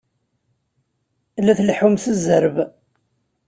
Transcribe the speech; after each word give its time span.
La 1.43 1.53
tleḥḥum 1.57 1.95
s 1.97 2.05
zzerb! 2.17 2.57